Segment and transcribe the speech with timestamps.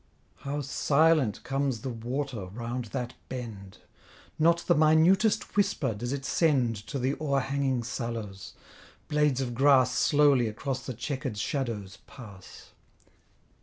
[0.37, 3.77] How silent comes the water round that bend;
[4.39, 8.53] Not the minutest whisper does it send To the o'erhanging sallows:
[9.07, 12.71] blades of grass Slowly across the chequer'd shadows pass.